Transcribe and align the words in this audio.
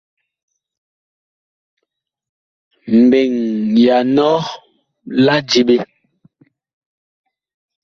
Mbeŋ 3.03 3.31
ya 3.83 3.97
nɔ 4.15 4.29
la 5.25 5.35
diɓe. 5.49 5.75